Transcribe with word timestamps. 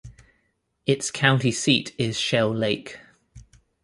Its 0.87 1.11
county 1.11 1.51
seat 1.51 1.93
is 1.99 2.17
Shell 2.19 2.51
Lake. 2.55 2.97